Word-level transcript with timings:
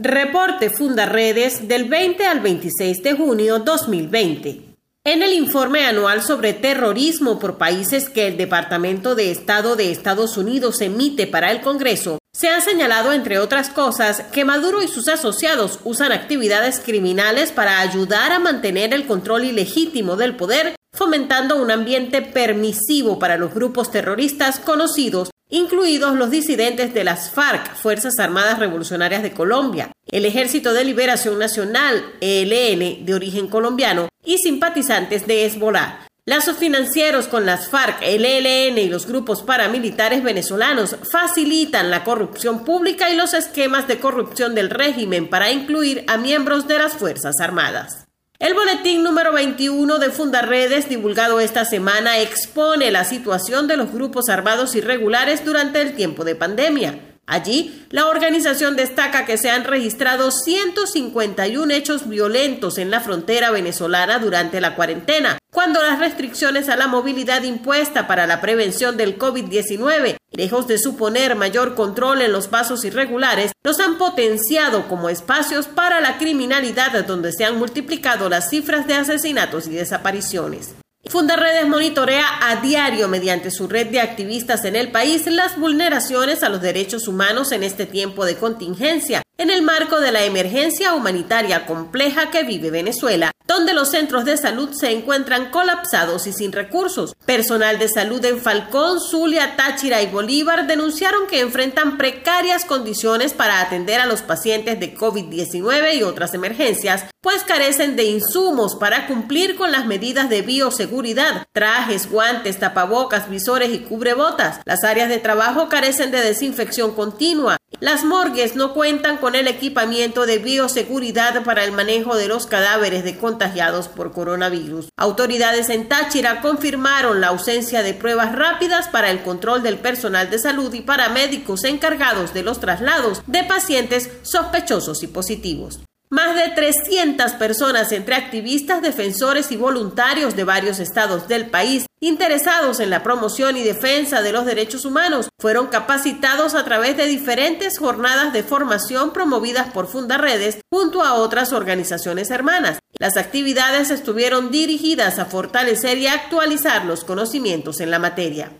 Reporte 0.00 0.70
Fundaredes 0.70 1.66
del 1.66 1.86
20 1.88 2.24
al 2.24 2.38
26 2.38 3.02
de 3.02 3.14
junio 3.14 3.58
2020. 3.58 4.76
En 5.02 5.22
el 5.24 5.32
informe 5.32 5.86
anual 5.86 6.22
sobre 6.22 6.52
terrorismo 6.52 7.40
por 7.40 7.58
países 7.58 8.08
que 8.08 8.28
el 8.28 8.36
Departamento 8.36 9.16
de 9.16 9.32
Estado 9.32 9.74
de 9.74 9.90
Estados 9.90 10.36
Unidos 10.36 10.82
emite 10.82 11.26
para 11.26 11.50
el 11.50 11.62
Congreso, 11.62 12.18
se 12.32 12.48
han 12.48 12.62
señalado, 12.62 13.12
entre 13.12 13.40
otras 13.40 13.70
cosas, 13.70 14.22
que 14.32 14.44
Maduro 14.44 14.84
y 14.84 14.86
sus 14.86 15.08
asociados 15.08 15.80
usan 15.82 16.12
actividades 16.12 16.78
criminales 16.78 17.50
para 17.50 17.80
ayudar 17.80 18.30
a 18.30 18.38
mantener 18.38 18.94
el 18.94 19.04
control 19.04 19.46
ilegítimo 19.46 20.14
del 20.14 20.36
poder, 20.36 20.76
fomentando 20.92 21.60
un 21.60 21.72
ambiente 21.72 22.22
permisivo 22.22 23.18
para 23.18 23.36
los 23.36 23.52
grupos 23.52 23.90
terroristas 23.90 24.60
conocidos 24.60 25.30
incluidos 25.48 26.16
los 26.16 26.30
disidentes 26.30 26.94
de 26.94 27.04
las 27.04 27.30
FARC, 27.30 27.74
Fuerzas 27.74 28.18
Armadas 28.18 28.58
Revolucionarias 28.58 29.22
de 29.22 29.32
Colombia, 29.32 29.92
el 30.06 30.24
Ejército 30.24 30.72
de 30.72 30.84
Liberación 30.84 31.38
Nacional, 31.38 32.04
ELN, 32.20 33.04
de 33.04 33.14
origen 33.14 33.48
colombiano, 33.48 34.08
y 34.24 34.38
simpatizantes 34.38 35.26
de 35.26 35.44
Hezbollah. 35.44 36.06
Lazos 36.26 36.58
financieros 36.58 37.26
con 37.26 37.46
las 37.46 37.68
FARC, 37.68 38.02
el 38.02 38.26
ELN 38.26 38.76
y 38.76 38.90
los 38.90 39.06
grupos 39.06 39.42
paramilitares 39.42 40.22
venezolanos 40.22 40.96
facilitan 41.10 41.90
la 41.90 42.04
corrupción 42.04 42.66
pública 42.66 43.10
y 43.10 43.16
los 43.16 43.32
esquemas 43.32 43.88
de 43.88 43.98
corrupción 43.98 44.54
del 44.54 44.68
régimen 44.68 45.30
para 45.30 45.50
incluir 45.50 46.04
a 46.06 46.18
miembros 46.18 46.68
de 46.68 46.78
las 46.78 46.92
Fuerzas 46.92 47.36
Armadas. 47.40 48.07
El 48.40 48.54
boletín 48.54 49.02
número 49.02 49.32
21 49.32 49.98
de 49.98 50.10
Fundaredes, 50.10 50.88
divulgado 50.88 51.40
esta 51.40 51.64
semana, 51.64 52.20
expone 52.20 52.92
la 52.92 53.02
situación 53.02 53.66
de 53.66 53.76
los 53.76 53.90
grupos 53.90 54.28
armados 54.28 54.76
irregulares 54.76 55.44
durante 55.44 55.82
el 55.82 55.96
tiempo 55.96 56.22
de 56.24 56.36
pandemia. 56.36 57.07
Allí, 57.30 57.84
la 57.90 58.06
organización 58.06 58.74
destaca 58.74 59.26
que 59.26 59.36
se 59.36 59.50
han 59.50 59.64
registrado 59.64 60.30
151 60.30 61.74
hechos 61.74 62.08
violentos 62.08 62.78
en 62.78 62.90
la 62.90 63.00
frontera 63.00 63.50
venezolana 63.50 64.18
durante 64.18 64.62
la 64.62 64.74
cuarentena, 64.74 65.36
cuando 65.52 65.82
las 65.82 65.98
restricciones 65.98 66.70
a 66.70 66.76
la 66.76 66.86
movilidad 66.86 67.42
impuesta 67.42 68.06
para 68.06 68.26
la 68.26 68.40
prevención 68.40 68.96
del 68.96 69.18
COVID-19, 69.18 70.16
lejos 70.32 70.66
de 70.68 70.78
suponer 70.78 71.34
mayor 71.34 71.74
control 71.74 72.22
en 72.22 72.32
los 72.32 72.48
pasos 72.48 72.82
irregulares, 72.86 73.52
los 73.62 73.78
han 73.78 73.98
potenciado 73.98 74.88
como 74.88 75.10
espacios 75.10 75.66
para 75.66 76.00
la 76.00 76.16
criminalidad 76.16 77.04
donde 77.04 77.32
se 77.32 77.44
han 77.44 77.58
multiplicado 77.58 78.30
las 78.30 78.48
cifras 78.48 78.86
de 78.86 78.94
asesinatos 78.94 79.66
y 79.66 79.72
desapariciones. 79.72 80.76
Fundaredes 81.06 81.66
monitorea 81.66 82.26
a 82.50 82.56
diario 82.56 83.08
mediante 83.08 83.50
su 83.50 83.66
red 83.66 83.86
de 83.86 84.00
activistas 84.00 84.64
en 84.64 84.76
el 84.76 84.90
país 84.90 85.26
las 85.26 85.58
vulneraciones 85.58 86.42
a 86.42 86.50
los 86.50 86.60
derechos 86.60 87.08
humanos 87.08 87.52
en 87.52 87.62
este 87.62 87.86
tiempo 87.86 88.26
de 88.26 88.36
contingencia, 88.36 89.22
en 89.38 89.48
el 89.48 89.62
marco 89.62 90.00
de 90.00 90.12
la 90.12 90.24
emergencia 90.24 90.94
humanitaria 90.94 91.64
compleja 91.64 92.30
que 92.30 92.42
vive 92.42 92.70
Venezuela, 92.70 93.30
donde 93.46 93.72
los 93.72 93.90
centros 93.90 94.26
de 94.26 94.36
salud 94.36 94.70
se 94.72 94.90
encuentran 94.90 95.50
colapsados 95.50 96.26
y 96.26 96.32
sin 96.32 96.52
recursos. 96.52 97.14
Personal 97.24 97.78
de 97.78 97.88
salud 97.88 98.22
en 98.24 98.38
Falcón, 98.38 99.00
Zulia, 99.00 99.56
Táchira 99.56 100.02
y 100.02 100.06
Bolívar 100.08 100.66
denunciaron 100.66 101.26
que 101.26 101.40
enfrentan 101.40 101.96
precarias 101.96 102.66
condiciones 102.66 103.32
para 103.32 103.60
atender 103.60 104.00
a 104.00 104.06
los 104.06 104.20
pacientes 104.20 104.78
de 104.78 104.94
COVID-19 104.94 105.94
y 105.96 106.02
otras 106.02 106.34
emergencias, 106.34 107.06
pues 107.28 107.44
carecen 107.44 107.94
de 107.94 108.04
insumos 108.04 108.74
para 108.74 109.06
cumplir 109.06 109.54
con 109.56 109.70
las 109.70 109.84
medidas 109.84 110.30
de 110.30 110.40
bioseguridad, 110.40 111.46
trajes, 111.52 112.10
guantes, 112.10 112.58
tapabocas, 112.58 113.28
visores 113.28 113.68
y 113.68 113.80
cubrebotas. 113.80 114.60
Las 114.64 114.82
áreas 114.82 115.10
de 115.10 115.18
trabajo 115.18 115.68
carecen 115.68 116.10
de 116.10 116.22
desinfección 116.22 116.94
continua. 116.94 117.58
Las 117.80 118.02
morgues 118.02 118.56
no 118.56 118.72
cuentan 118.72 119.18
con 119.18 119.34
el 119.34 119.46
equipamiento 119.46 120.24
de 120.24 120.38
bioseguridad 120.38 121.44
para 121.44 121.64
el 121.64 121.72
manejo 121.72 122.16
de 122.16 122.28
los 122.28 122.46
cadáveres 122.46 123.04
de 123.04 123.18
contagiados 123.18 123.88
por 123.88 124.12
coronavirus. 124.12 124.88
Autoridades 124.96 125.68
en 125.68 125.86
Táchira 125.86 126.40
confirmaron 126.40 127.20
la 127.20 127.26
ausencia 127.26 127.82
de 127.82 127.92
pruebas 127.92 128.34
rápidas 128.34 128.88
para 128.88 129.10
el 129.10 129.22
control 129.22 129.62
del 129.62 129.76
personal 129.76 130.30
de 130.30 130.38
salud 130.38 130.72
y 130.72 130.80
para 130.80 131.10
médicos 131.10 131.64
encargados 131.64 132.32
de 132.32 132.42
los 132.42 132.58
traslados 132.58 133.20
de 133.26 133.44
pacientes 133.44 134.08
sospechosos 134.22 135.02
y 135.02 135.08
positivos. 135.08 135.80
Más 136.10 136.34
de 136.34 136.48
300 136.48 137.32
personas 137.32 137.92
entre 137.92 138.14
activistas, 138.14 138.80
defensores 138.80 139.52
y 139.52 139.56
voluntarios 139.56 140.34
de 140.36 140.44
varios 140.44 140.78
estados 140.78 141.28
del 141.28 141.50
país 141.50 141.84
interesados 142.00 142.80
en 142.80 142.88
la 142.88 143.02
promoción 143.02 143.58
y 143.58 143.62
defensa 143.62 144.22
de 144.22 144.32
los 144.32 144.46
derechos 144.46 144.86
humanos 144.86 145.28
fueron 145.38 145.66
capacitados 145.66 146.54
a 146.54 146.64
través 146.64 146.96
de 146.96 147.06
diferentes 147.06 147.78
jornadas 147.78 148.32
de 148.32 148.42
formación 148.42 149.12
promovidas 149.12 149.70
por 149.70 149.86
Fundaredes 149.86 150.60
junto 150.70 151.02
a 151.02 151.14
otras 151.14 151.52
organizaciones 151.52 152.30
hermanas. 152.30 152.78
Las 152.98 153.18
actividades 153.18 153.90
estuvieron 153.90 154.50
dirigidas 154.50 155.18
a 155.18 155.26
fortalecer 155.26 155.98
y 155.98 156.06
actualizar 156.06 156.86
los 156.86 157.04
conocimientos 157.04 157.80
en 157.80 157.90
la 157.90 157.98
materia. 157.98 158.50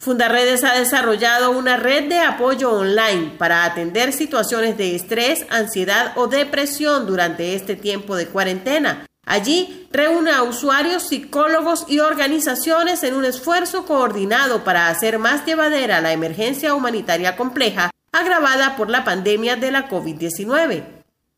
Fundaredes 0.00 0.62
ha 0.62 0.78
desarrollado 0.78 1.50
una 1.50 1.76
red 1.76 2.08
de 2.08 2.20
apoyo 2.20 2.70
online 2.70 3.34
para 3.36 3.64
atender 3.64 4.12
situaciones 4.12 4.78
de 4.78 4.94
estrés, 4.94 5.44
ansiedad 5.50 6.12
o 6.16 6.28
depresión 6.28 7.04
durante 7.04 7.54
este 7.54 7.74
tiempo 7.74 8.14
de 8.14 8.28
cuarentena. 8.28 9.06
Allí 9.26 9.88
reúne 9.90 10.30
a 10.30 10.44
usuarios, 10.44 11.08
psicólogos 11.08 11.84
y 11.88 11.98
organizaciones 11.98 13.02
en 13.02 13.14
un 13.14 13.24
esfuerzo 13.24 13.84
coordinado 13.86 14.62
para 14.62 14.88
hacer 14.88 15.18
más 15.18 15.44
llevadera 15.44 16.00
la 16.00 16.12
emergencia 16.12 16.74
humanitaria 16.74 17.36
compleja 17.36 17.90
agravada 18.12 18.76
por 18.76 18.88
la 18.88 19.04
pandemia 19.04 19.56
de 19.56 19.72
la 19.72 19.90
COVID-19. 19.90 20.84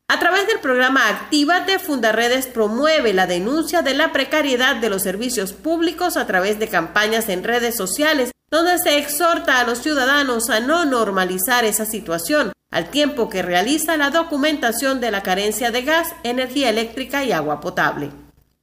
A 0.07 0.19
través 0.19 0.45
del 0.45 0.59
programa 0.59 1.09
Actívate, 1.09 1.79
Fundaredes 1.79 2.45
promueve 2.45 3.11
la 3.11 3.27
denuncia 3.27 3.81
de 3.81 3.95
la 3.95 4.13
precariedad 4.13 4.75
de 4.75 4.89
los 4.89 5.01
servicios 5.01 5.51
públicos 5.51 6.15
a 6.15 6.27
través 6.27 6.59
de 6.59 6.67
campañas 6.67 7.27
en 7.27 7.43
redes 7.43 7.75
sociales, 7.75 8.31
donde 8.51 8.77
se 8.79 8.97
exhorta 8.97 9.59
a 9.59 9.63
los 9.63 9.79
ciudadanos 9.79 10.49
a 10.49 10.59
no 10.59 10.83
normalizar 10.83 11.63
esa 11.63 11.85
situación, 11.85 12.51
al 12.69 12.89
tiempo 12.89 13.29
que 13.29 13.41
realiza 13.41 13.95
la 13.95 14.09
documentación 14.09 14.99
de 14.99 15.09
la 15.09 15.23
carencia 15.23 15.71
de 15.71 15.83
gas, 15.83 16.09
energía 16.23 16.69
eléctrica 16.69 17.23
y 17.23 17.31
agua 17.31 17.61
potable. 17.61 18.11